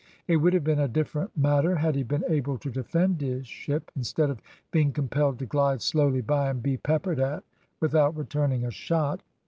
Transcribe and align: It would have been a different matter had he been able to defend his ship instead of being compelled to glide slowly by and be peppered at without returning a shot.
It 0.27 0.37
would 0.37 0.53
have 0.55 0.63
been 0.63 0.79
a 0.79 0.87
different 0.87 1.37
matter 1.37 1.75
had 1.75 1.93
he 1.93 2.01
been 2.01 2.23
able 2.27 2.57
to 2.57 2.71
defend 2.71 3.21
his 3.21 3.45
ship 3.45 3.91
instead 3.95 4.31
of 4.31 4.41
being 4.71 4.91
compelled 4.93 5.37
to 5.37 5.45
glide 5.45 5.83
slowly 5.83 6.21
by 6.21 6.49
and 6.49 6.63
be 6.63 6.75
peppered 6.77 7.19
at 7.19 7.43
without 7.79 8.17
returning 8.17 8.65
a 8.65 8.71
shot. 8.71 9.21